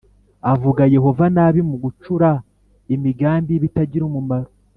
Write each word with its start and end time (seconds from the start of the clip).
Avuga 0.53 0.81
Yehova 0.95 1.25
nabi 1.35 1.61
mu 1.69 1.75
gucura 1.83 2.29
imigambi 2.95 3.49
y’ibitagira 3.51 4.03
umumaro 4.07 4.49